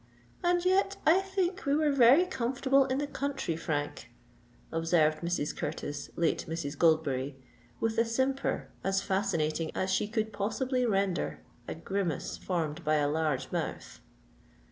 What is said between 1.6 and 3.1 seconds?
we were very comfortable in the